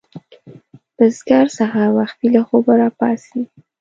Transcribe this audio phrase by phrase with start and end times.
[0.95, 3.41] بزګر سهار وختي له خوبه راپاڅي